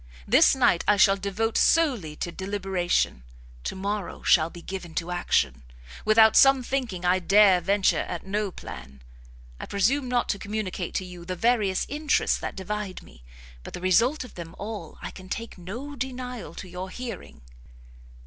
This 0.27 0.55
night 0.55 0.83
I 0.87 0.97
shall 0.97 1.15
devote 1.15 1.59
solely 1.59 2.15
to 2.15 2.31
deliberation; 2.31 3.21
to 3.63 3.75
morrow 3.75 4.23
shall 4.23 4.49
be 4.49 4.63
given 4.63 4.95
to 4.95 5.11
action. 5.11 5.61
Without 6.05 6.35
some 6.35 6.63
thinking 6.63 7.05
I 7.05 7.19
dare 7.19 7.61
venture 7.61 7.99
at 7.99 8.25
no 8.25 8.49
plan; 8.49 9.03
I 9.59 9.67
presume 9.67 10.09
not 10.09 10.27
to 10.29 10.39
communicate 10.39 10.95
to 10.95 11.05
you 11.05 11.23
the 11.23 11.35
various 11.35 11.85
interests 11.87 12.39
that 12.39 12.55
divide 12.55 13.03
me, 13.03 13.23
but 13.61 13.75
the 13.75 13.79
result 13.79 14.23
of 14.23 14.33
them 14.33 14.55
all 14.57 14.97
I 15.03 15.11
can 15.11 15.29
take 15.29 15.59
no 15.59 15.95
denial 15.95 16.55
to 16.55 16.67
your 16.67 16.89
hearing." 16.89 17.41